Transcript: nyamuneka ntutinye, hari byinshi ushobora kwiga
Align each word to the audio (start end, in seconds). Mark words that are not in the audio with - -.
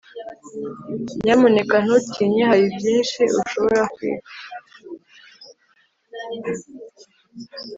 nyamuneka 1.23 1.75
ntutinye, 1.83 2.41
hari 2.49 2.65
byinshi 2.77 3.21
ushobora 3.41 3.81
kwiga 3.93 4.31